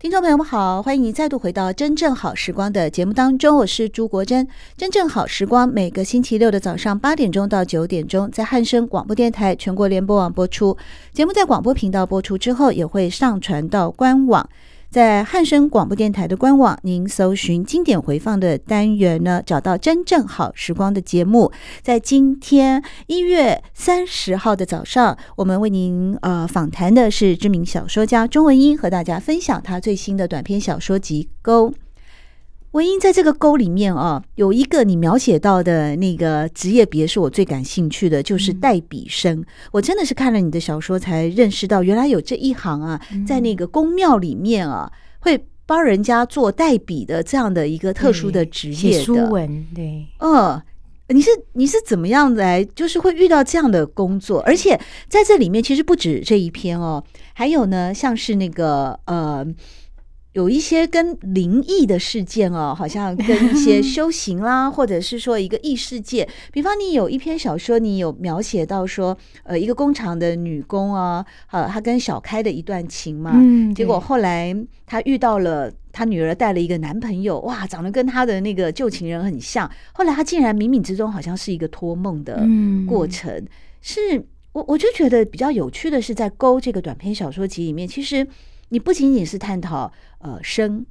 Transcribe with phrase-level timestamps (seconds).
[0.00, 4.46] 听众朋友们好，欢迎您再度回到《真正好时光》的节目当中，我是朱国珍。
[4.74, 10.74] 《真正好时光》每个星期六的早上八点钟到九点钟，在汉声广播电台全国联播网播出。
[11.12, 14.48] 节目在广播频道播出之后，也会上传到官网。
[14.90, 21.52] 在汉声广播电台的官网，您搜寻经典回放的单元呢，找到真正好时光的节目。
[21.80, 31.70] 在今天一月三十号的早上，我们为您呃访谈的是知名小说家钟文英，和大家分享他最新的短篇小说集《沟》。
[32.72, 39.40] 文英在这个沟里面啊，有一个你描写到的那个职业别是我最感兴趣的，就是代笔生。
[39.40, 44.88] 嗯、我真的是看了你的小说才认识到，原来有这一行啊，在那个宫庙里面啊，
[45.18, 49.04] 会帮人家做代笔的这样的一个特殊的职业的。
[49.04, 50.62] 书文，对，嗯，
[51.08, 54.40] 你是你是怎么样来，就是会遇到这样的工作？
[54.42, 59.44] 而且在这里面，其实不止这一篇哦，还有呢，像是那个呃。
[60.32, 66.28] 有一些跟灵异的事件哦，好像跟一些修行啦，或者是说一个异世界。
[66.52, 79.68] 比方，你有一篇小说，你有描写到说，呃，一个工厂的女工啊，呃，她跟小开的一段情嘛，嗯，结果后来她遇到了她女儿带了一个男朋友，哇，长得跟她的那个旧情人很像。
[79.92, 82.46] 后来她竟然冥冥之中好像是一个托梦的
[82.86, 83.34] 过程。
[83.34, 83.48] 嗯，
[83.82, 88.24] 是我我就觉得比较有趣的是，在《勾》这个短篇小说集里面，其实。
[88.70, 90.84] 你不仅仅是探讨呃生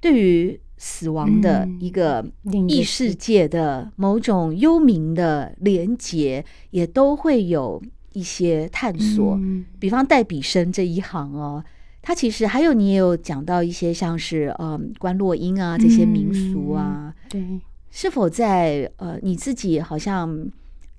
[0.00, 2.24] 对于死亡的一个
[2.68, 9.38] 异世界的某种幽冥的连结，也都会有一些探索。
[9.78, 11.62] 比方代笔生这一行哦，
[12.00, 20.48] 它其实还有你也有讲到一些像是呃观落阴啊这些民俗啊，对，是否在呃你自己好像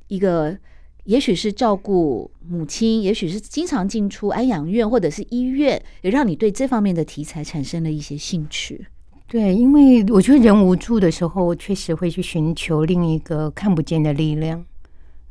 [0.08, 0.58] 一个。
[1.05, 8.86] 也许是照顾母亲，也许是经常进出安养院或者是医院，也让你对这方面的题材产生了一些兴趣。
[9.28, 14.64] 对，因为我觉得人无助的时候，我确实会去寻求另一个看不见的力量。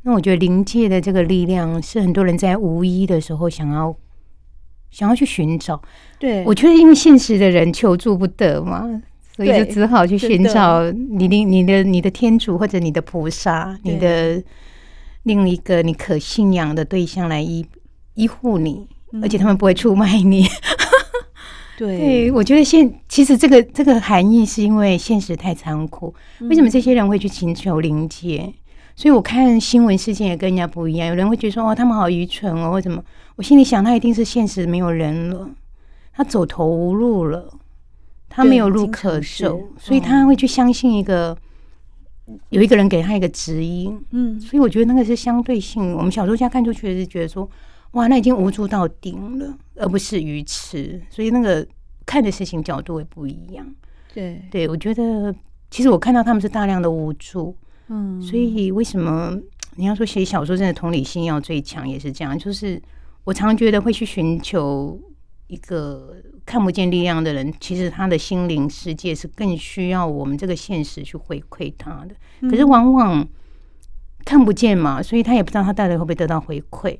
[0.01, 3.95] 那我觉得灵界的这个力量是很多人在无依的时候想要
[4.89, 5.81] 想要去寻找。
[6.17, 9.01] 对，我觉得因为现实的人求助不得嘛，
[9.35, 14.43] 所以就只好去寻找你的、你的、你的天主或者你的菩萨，你的。
[15.23, 17.65] 另一个你可信仰的对象来依
[18.15, 18.87] 依护你，
[19.21, 20.45] 而且他们不会出卖你。
[21.77, 26.13] 对，对，我觉得现其实这个这个含义是因为现实太残酷。
[26.41, 28.53] 为什么这些人会去寻求灵界？
[28.95, 31.07] 所以我看新闻事件也跟人家不一样。
[31.07, 33.01] 有人会觉得说：“哦，他们好愚蠢哦，或什么？”
[33.37, 35.49] 我心里想，他一定是现实没有人了，
[36.11, 37.49] 他走投无路了，
[38.27, 41.37] 他没有路可走，所以他会去相信一个。
[42.49, 45.93] 有一个人给他一个指引，嗯，所以我觉得那个是相对性。
[45.93, 47.49] 我们小说家看出去是觉得说，
[47.91, 51.01] 哇，那已经无助到顶了，而不是愚痴。
[51.09, 51.65] 所以那个
[52.05, 53.65] 看的事情角度也不一样。
[54.13, 55.33] 对，对我觉得
[55.69, 57.55] 其实我看到他们是大量的无助，
[57.87, 59.35] 嗯，所以为什么
[59.75, 62.37] 你要说写小说真的同理心要最强，也是这样。
[62.37, 62.81] 就是
[63.23, 64.99] 我常觉得会去寻求
[65.49, 66.15] 一个。
[66.45, 72.49] 看不见力量的人，其实他的心灵世界是更需要我们这个现实去回馈他的。
[72.49, 73.27] 可是往往
[74.25, 76.97] 看不见嘛，所以他也不知道他到底会不会得到回馈，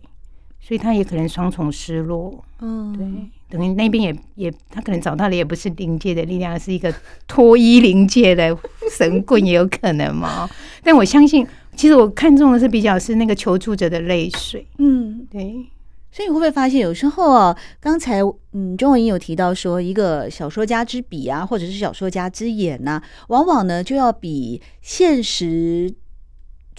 [0.59, 2.45] 所以他也可能双重失落。
[2.61, 6.93] 嗯，对，等于那边也也他可能找到的也不是灵界的力量，是一个
[7.27, 8.55] 脱衣灵界的
[8.95, 10.47] 神棍，也有可能嘛。
[10.83, 11.43] 但我相信，
[11.75, 14.67] 其实我看中的是比较是那个求助者的泪水。
[14.77, 15.65] 嗯，对。
[16.11, 18.21] 所以你会不会发现，有时候啊，刚才
[18.53, 25.93] 嗯，钟文英有提到说，一个小说家之笔啊，或者是小说家之眼呐、往往呢就要比现实。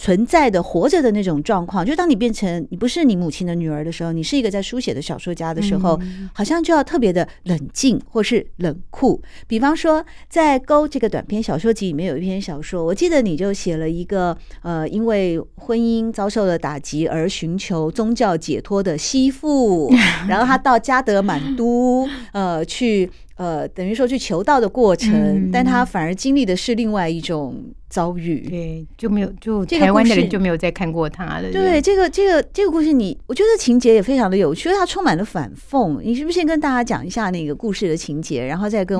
[0.01, 5.99] 存在的活着的那种状况，就当你变成你不是你母亲的女儿的时候，你是一个在书写的小说家的时候，
[6.33, 9.21] 好像就要特别的冷静或是冷酷。
[9.45, 19.93] 比方说，在《勾》这个短篇小说集里面有一篇小说，我记得你就写了一个呃，因为婚姻遭受了打击而寻求宗教解脱的媳妇，
[20.27, 23.07] 然后他到加德满都呃去。
[23.35, 31.51] 呃，等于说去求道的过程，嗯、但他反而经历的是另外一种遭遇，对，就没有就台湾的人就没有再看过他了。
[31.51, 35.99] 对，这个这个这个故事你，你我觉得情节也非常的有趣，因为它充满了反讽。
[36.03, 38.99] 你是不是先跟大家讲一下那个故事的情节，然后再跟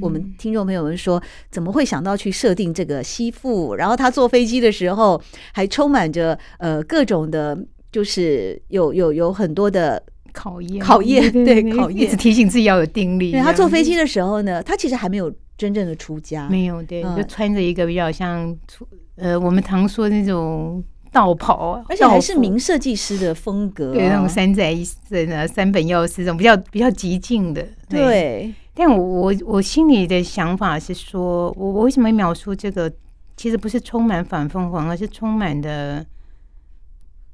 [0.00, 1.20] 我们听众朋友们说，
[1.50, 3.74] 怎么会想到去设定这个吸附？
[3.74, 5.20] 然后他坐飞机的时候，
[5.52, 7.58] 还充满着呃各种的，
[7.90, 10.00] 就是有有有很多的。
[10.32, 13.32] 考验，考验，对，考验，一直提醒自己要有定力。
[13.32, 18.86] 对，他坐飞机的时候呢，他其实还没有真正的出家，没有，对，就穿着一个比较像出，
[19.16, 28.52] 呃，我们常说的那种道袍，而且还是名设计师的风格，对，那种山寨一身的三本耀司这种比较比较极静的，对。
[28.74, 32.90] 但我我我心里的想法是说，我我为什么描述这个？
[33.34, 36.04] 其实不是充满反凤凰，而是充满的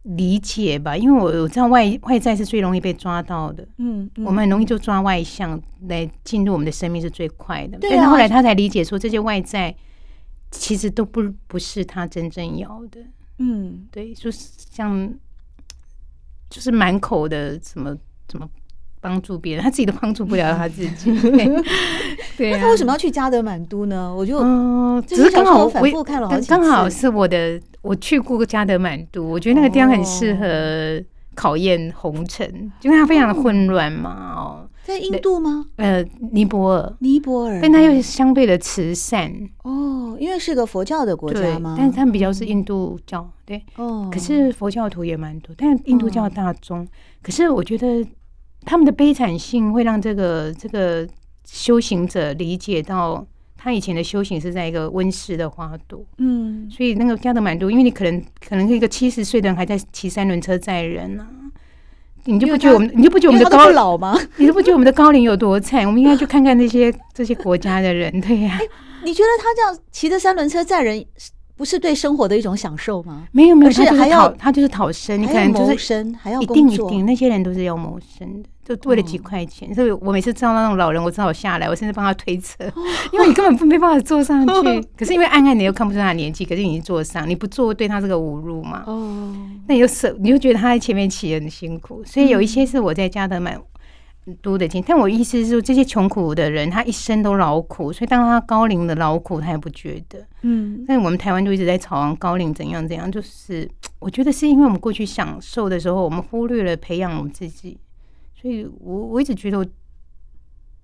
[0.02, 0.96] 理解吧。
[0.96, 7.78] 因为我我知道外外在是最容易被抓到的，嗯，嗯，我们很容易就抓外向来进入我们的生命是最快的。
[7.78, 9.74] 对啊，但是后来他才理解说，这些外在
[10.50, 13.00] 其实都不不是他真正要的。
[13.38, 15.12] 嗯，对，就是像
[16.50, 17.96] 就是满口的什么
[18.30, 18.48] 什么。
[19.00, 21.12] 帮助别人， 他自己都帮助不了 他自己。
[22.36, 24.14] 对，那他为什么要去加德满都呢？
[24.14, 31.02] 我就嗯，只是刚好我反复看了好几次，刚好是我的，我去过加德满都，我觉得那个地方很适合
[31.34, 34.34] 考验红尘，因为它非常的混乱嘛。
[34.36, 35.66] 哦，在印度吗？
[35.76, 39.32] 呃，尼泊尔，尼泊尔，但它又相对的慈善
[39.64, 41.74] 哦，因为是个佛教的国家嘛。
[41.76, 44.08] 但是他们比较是印度教，对哦。
[44.12, 46.86] 可是佛教徒也蛮多，但是印度教大宗。
[47.22, 48.06] 可是我觉得。
[48.68, 51.08] 他们的悲惨性会让这个这个
[51.46, 53.26] 修行者理解到，
[53.56, 56.04] 他以前的修行是在一个温室的花朵。
[56.18, 61.26] 嗯，所以那个加德满都，因为你可能可能一个七十岁的人还在骑三轮车载人啊，
[62.24, 64.14] 你就不觉得我们，你就不觉得我们的高老吗？
[64.36, 65.86] 你就不觉得我们的高龄有多惨？
[65.86, 68.68] 我们应该去看看那些这些国家的人，对呀、啊欸。
[69.02, 71.02] 你觉得他这样骑着三轮车载人？
[71.58, 73.26] 不是对生活的一种享受吗？
[73.32, 79.74] 没有没有，他就是还要他就是讨生，你可能就是谋生，还要一定一定，那些人都是要谋生的，就为了几块钱。
[79.74, 82.64] 所以我每次知道那种老人，我只好下来，我甚至帮他推车，
[83.12, 84.88] 因为你根本不没办法坐上去。
[84.96, 88.84] 可是因为暗暗你又看不出他的年纪，可是你坐上，你不坐对他这个侮辱嘛。
[88.86, 89.34] 哦，
[89.66, 92.04] 那你就舍，你就觉得他在前面骑很辛苦。
[92.04, 93.60] 所以有一些是我在加德满
[94.36, 100.26] 多的钱，但我意思是说，这些穷苦的人，他一生都劳苦，所以当他高龄的劳苦，他也不觉得。
[100.42, 107.78] 嗯，但我们台湾就一直在吵高龄怎样怎样，就是我觉得是因为我们过去享受的时候，我们忽略了培养我们自己，
[108.40, 109.66] 所以我我一直觉得，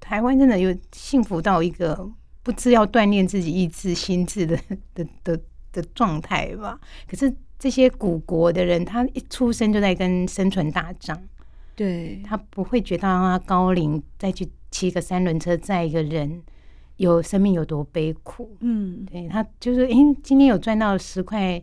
[0.00, 2.10] 台湾真的有幸福到一个
[2.42, 4.58] 不知要锻炼自己意志心智的
[4.94, 5.40] 的的
[5.72, 6.78] 的状态吧。
[7.08, 11.20] 可是这些古国的人，他一出生就在跟生存打仗。
[11.76, 16.42] 对，他不会觉得他高龄再去骑个三轮车载一个人，
[16.96, 18.56] 有生命有多悲苦。
[18.60, 21.60] 嗯，对，他就是，因为今天有赚到十块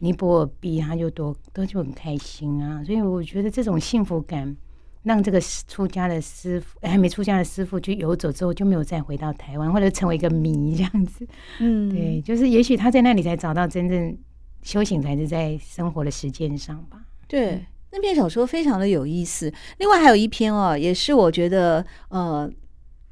[0.00, 2.84] 尼泊尔币，他就多他就很开心啊。
[2.84, 4.54] 所以我觉得这种幸福感，
[5.02, 11.26] 让这个出家的师傅还没出家的师傅去游走之后，就没有再回到台湾，或者成为一个谜这样子。
[11.60, 14.14] 嗯，对，就是也许他在那里才找到真正
[14.62, 17.02] 修行，才是在生活的实践上吧。
[17.26, 17.64] 对。
[17.92, 22.50] 那篇小说非常的有意思，另外还有一篇哦，也是我觉得呃，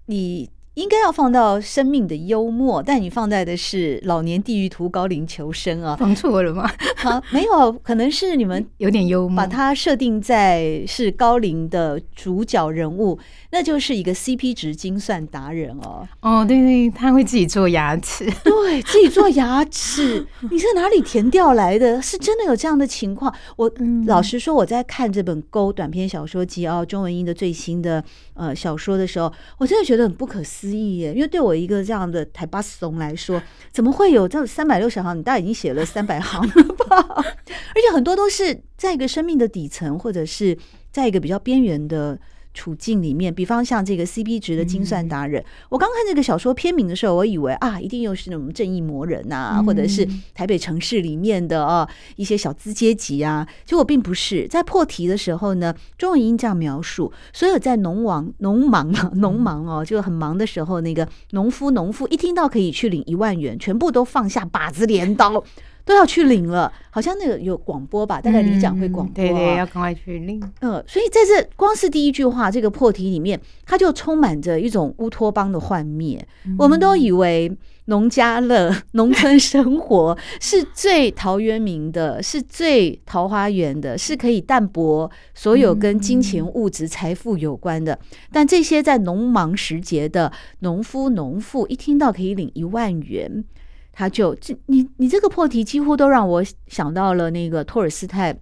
[0.06, 0.49] 你。
[0.75, 6.69] 应该要放到生命的幽默，但你放在的是老年地狱图高龄求生啊，放错了吗？
[6.97, 13.17] 好，没有，可能是你们 有点幽默，把它设定在是高龄的主角人物，
[13.53, 16.09] 那就是一个 CP 值精算达人哦。
[16.21, 22.03] 哦，对对，他会自己做牙齿，对自己做牙齿， 你是哪里填掉来的？
[22.03, 23.32] 是真的有这样的情况？
[23.56, 28.03] 我、嗯、老实说，我在看这本《沟短篇小说集》哦，中文英的最新的
[28.35, 30.63] 呃小说的时候，我真的觉得很不可思议。
[30.64, 35.19] 思议耶，因为对我一个这样的台巴怂来说，怎么会有这三百六十行？
[35.19, 36.96] 你大概已经写了三百行了吧？
[37.16, 40.56] 而且很多都是在一个生命的底层，或者是
[40.90, 42.19] 在一个比较边缘的。
[42.54, 53.46] 处境里面，比方像这个 CP 值的精算达人，嗯、我刚看这个小说片名的时候，我以为啊，一定又是那种正义魔人呐、啊，嗯、或者是台北城市里面的啊一些小资阶级啊。
[53.66, 65.44] 结果并不是，在破题的时候呢，中文音这样描述：所有在农忙、农忙、 农忙哦，就很忙的时候，那个农夫、农妇一听到可以去领一万元，全部都放下把子镰刀。
[65.85, 68.21] 都要去领了，好像那个有广播吧？
[68.21, 70.43] 大概里长会广播、啊嗯，对对，要赶快去领。
[70.61, 76.26] 嗯，所以在这光是第一句话这个破题里面，它就充满着一种乌托邦的幻灭。
[76.47, 77.55] 嗯、我们都以为
[77.87, 87.93] 农家乐、农村生活 是最陶渊明的，是最桃花源的，是可以淡泊所有跟金钱、物质、财富有关的。
[87.93, 87.99] 嗯、
[88.33, 93.45] 但这些在农忙时节的农夫、农妇，一听到可以领一万元。
[93.94, 98.36] 他就这你你这个破题几乎都让我想到了那个托尔斯泰，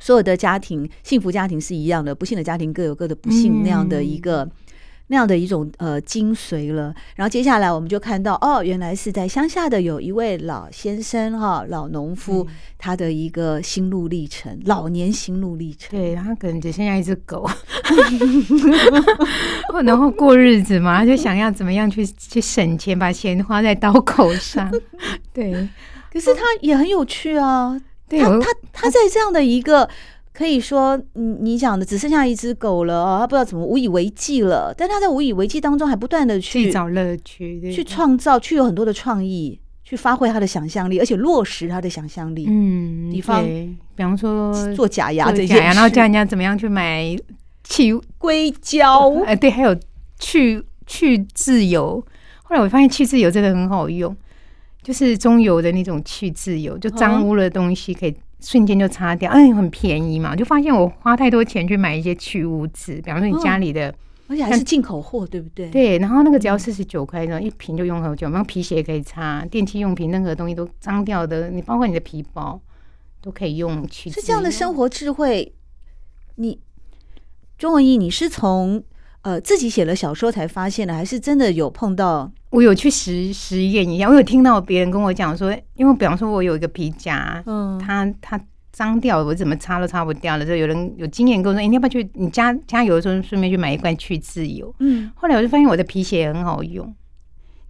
[0.00, 4.48] 所有的家庭幸福家庭是一样的，不幸的家庭各有各的不幸那样的一个。
[5.12, 6.84] 那样的一种呃精髓了，
[7.16, 15.90] 然后接下来我们就看到哦，原来是在乡下的有一位老先生哈，老农夫，嗯、他的一个心路历程，老年心路历程。
[15.90, 17.46] 对，他可能只剩下一只狗，
[19.84, 24.72] 然后过日子嘛，他就想要怎么样去去省钱，把钱花在刀口上。
[25.34, 25.68] 对，
[26.10, 27.78] 可是他也很有趣啊，
[28.08, 29.90] 他他他在这样的一个。
[30.34, 34.74] 可以说，你你讲的只剩下一只狗了哦，他不知道怎么无以为继了。
[34.74, 42.46] 但他在无以为继当中，还不断的去，去找乐趣，去创造，去有很多的创意，去发挥他的想象力，而且落实他的想象力。
[42.48, 43.44] 嗯，比方
[43.94, 47.14] 比方说做假牙这些，假牙，然后教人家怎么样去买
[47.62, 49.76] 去硅胶，哎，对，还有
[50.18, 52.02] 去去自由。
[52.42, 54.16] 后来我发现去自由真的很好用，
[54.82, 58.16] 就是中油的那种去自由，就脏污的东西可以。
[58.42, 63.94] 瞬间就擦掉，哎，很便宜嘛，就发现我花太多钱去买一些去污渍，比方说你家里的，
[64.26, 65.70] 而且还是进口货，对不对？
[65.70, 72.60] 对，然后那个只要四十九块，然后一瓶就用很久，然后皮鞋也可以擦，电器用品任何东西都脏掉的，你包括你的皮包
[73.20, 74.10] 都可以用去。
[74.10, 75.54] 是这样的生活智慧，
[76.34, 76.58] 你
[77.56, 78.82] 钟文义，你是从
[79.22, 82.32] 呃自己写了小说才发现的，还是真的有碰到？
[82.52, 88.38] 我有去实实验一下，我有听到别人跟我讲说，因为比方说我有一个皮夹，嗯，它它
[88.70, 90.44] 脏掉了，我怎么擦都擦不掉了。
[90.44, 94.72] 就有人有经验跟我说，哎、欸，你要不要去你加加油的时候顺便去买一罐去渍油？
[94.80, 96.94] 嗯，后来我就发现我的皮鞋很好用。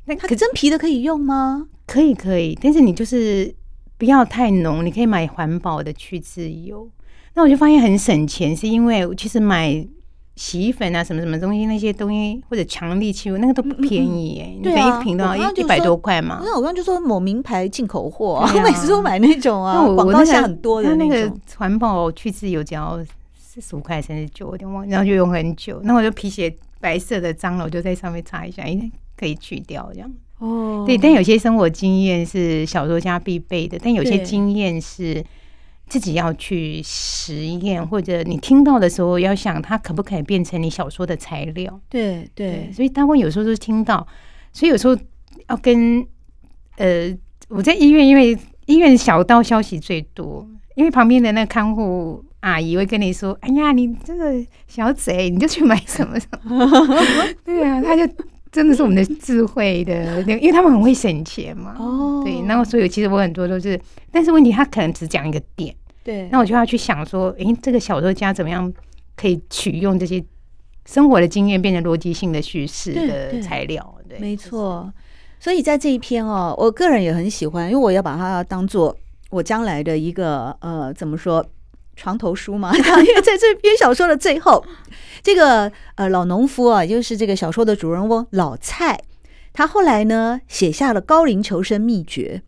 [0.07, 1.69] 那它真皮的可以用吗？
[1.87, 3.55] 可以可以，但是你就是
[3.97, 6.91] 不要太浓，你可以买环保的去渍油。
[7.35, 9.87] 那我就发现很省钱，是因为其实买。
[10.35, 16.41] 洗衣粉啊，什么什么东西，那些东西或者强力气味，那个都不便宜哎、欸，嗯嗯、你每一瓶都要一一百多块嘛。
[16.43, 22.99] 那我刚刚就说某名牌进口货、啊，我每次都买那种啊，广告下很多的那个环保去渍油只要
[23.39, 25.81] 四十五块三十九，我有点忘，然后就用很久。
[25.85, 30.11] 那我就皮鞋白色的脏了，我就在上面擦一下，该，可以去掉这样。
[30.39, 35.23] 哦，对，但有些生活经验是小说家必备的，但有些经验是。
[35.93, 41.79] 自己要去实验，或者你听到的时候要想，它可不可以变成你小说的材料？
[41.91, 44.07] 对对，对，所以他会有时候都是听到，
[44.55, 44.97] 所以有时候
[45.51, 46.03] 要跟
[46.79, 47.15] 呃，
[47.49, 48.35] 我在医院，因为
[48.65, 56.67] 医院小道消息最多，因为旁边的那个看护阿姨会跟你说：“哎呀，你这个小贼，你就去买什么什么。”
[57.45, 58.11] 对啊，他就
[58.51, 61.77] 真的是我们的智慧的，因为他们很会省钱嘛。
[61.79, 63.79] 哦，对，然后所以其实我很多都是，
[64.11, 65.75] 但是问题他可能只讲一个点。
[66.05, 68.73] 对，那我就要去想说，诶，这个小说家怎么样
[69.17, 70.25] 可以取用这些
[70.85, 73.95] 生活的经验，变成逻辑性的叙事的材料？
[74.09, 74.93] 对，没错。
[75.39, 78.97] 所以在这一篇哦，我个人也很喜欢，因为我要把它当做
[79.31, 81.45] 我将来的一个呃，怎么说
[81.97, 82.73] 床头书嘛。
[82.77, 84.65] 因为在这篇小说的最后，
[85.23, 89.01] 这个呃老农夫啊，就是这个小说的主人翁老蔡，
[89.53, 92.43] 他后来呢写下了高龄求生秘诀。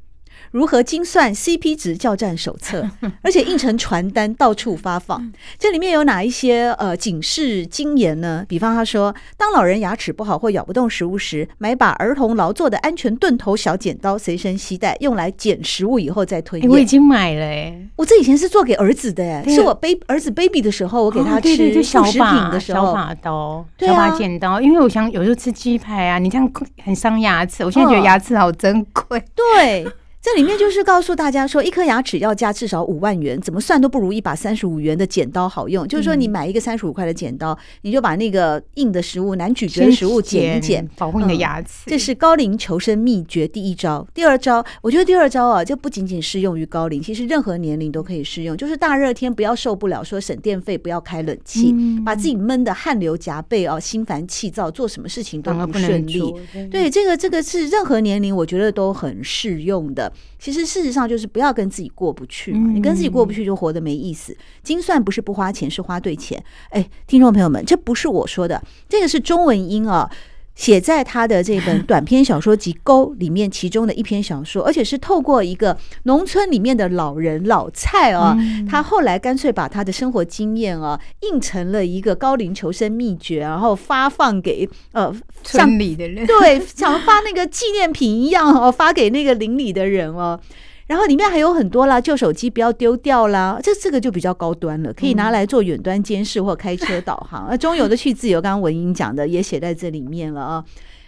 [0.54, 2.88] 如何精算 CP 值教战手册，
[3.22, 5.32] 而且印成传单到处发放。
[5.58, 8.46] 这里面有哪一些呃警示金言呢？
[8.48, 16.70] 比方他说，当老人牙齿不好或咬不动食物时，买把儿童劳作的安全钝头小剪刀随身携带，用来剪食物以后再吞咽。
[16.70, 26.48] 我已经买了哎，我这以前是做给儿子的哎，是我 baby 儿子 baby 的时候，我给他吃副食品的时候，小把刀、小把剪刀，因为我想有时候吃鸡排啊，你这样
[26.84, 27.64] 很伤牙齿。
[27.64, 29.84] 我现在觉得牙齿好珍贵，对。
[30.24, 35.86] 这里面就是告诉大家说，一颗牙齿要加至少五万元，怎么算都不如一把三十五元的剪刀好用。
[35.86, 41.82] 就是说，你买一个三十五块的剪刀，你就把那个硬的食物、难咀嚼的食物剪一剪，保护你的牙齿。
[41.84, 44.06] 这是高龄求生秘诀第一招。
[44.14, 48.56] 第二招，我觉得第二招啊，就不仅仅适用于高龄，其实任何年龄都可以适用。
[48.56, 56.34] 就是大热天不要受不了，说省电费，不要开冷气，把自己闷得汗流浃背啊，心烦气躁，做什么事情都不顺利。
[56.70, 60.10] 对，这个这个是任何年龄，我觉得都很适用的。
[60.38, 64.36] 其实事实上就是不要跟自己过不去嘛，你跟自己过不去就活得没意思。
[64.62, 66.42] 精算不是不花钱，是花对钱。
[66.70, 70.10] 哎，听众朋友们，这不是我说的，这个是中文音啊。
[70.54, 78.36] 写在他的这本 短篇小说集《沟》里面，其中的一篇小说，而且是透过一个农村里面的老人老蔡啊，
[78.68, 90.38] 他后来干脆把他的生活经验啊印成了一个高龄求生秘诀，然后发放给呃村里的人，对，像发那个纪念品一样哦，发给那个邻里的人哦。
[90.86, 97.46] 然后里面还有很多啦，旧手机不要丢掉啦，这这个就比较高端了，可以拿来做远端监视或开车导航。
[97.48, 100.64] 那 中游的去自由，刚刚文英讲的也写在这里面了啊。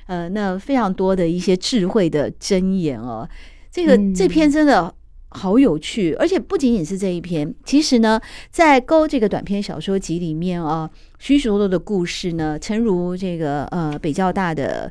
[0.06, 3.28] 呃，那非常多的一些智慧的箴言哦，
[3.70, 4.94] 这个这篇真的
[5.28, 8.18] 好有趣，而且不仅仅是这一篇，其实呢，
[8.50, 14.90] 在《勾》这个短篇小说集里面啊，许许多多的故事呢，诚如这个呃北交大的。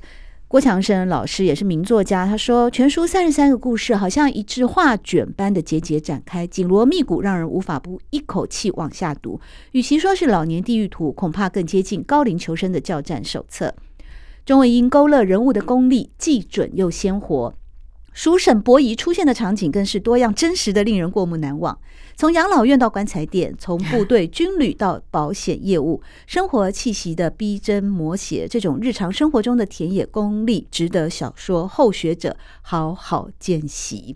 [0.56, 9.38] 郭强生老师也是名作家，他说全书三十三个故事，好像一只画卷般的节节展开，紧锣密鼓，让人无法不一口气往下读。
[9.74, 13.76] 与其说是老年地狱图，恐怕更接近高龄求生的教战手册。
[14.46, 17.54] 钟文英勾勒人物的功力既准又鲜活，
[18.16, 21.78] 叔婶伯姨出现的场景更是多样真实的，令人过目难忘。
[22.16, 34.16] 从养老院到棺材店，从部队军旅到保险业务，生活气息的逼真摹写，这种日常生活中的田野功力，值得小说后学者好好见习。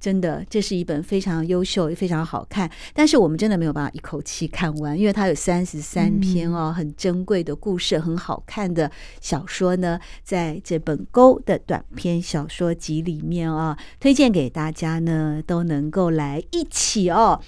[0.00, 8.90] 真的，这是一本非常优秀也非常好看，但是我们真的没有办法一口气看完，因为它有三十三篇哦，很珍贵的故事，很好看的
[9.20, 17.40] 小说呢，在这本《沟》的短篇小说集里面啊，推荐给大家呢，都能够来一起哦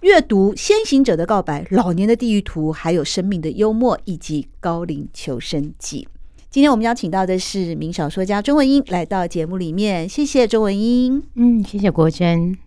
[0.00, 6.08] 阅读《先行者的告白》、《老年的地狱图》，还有《生命的幽默》以及《高龄求生记》。
[6.50, 11.22] 今天我们邀请到的是名小说家钟文英来到节目里面，谢谢钟文英。
[11.36, 12.58] 嗯，谢谢国珍。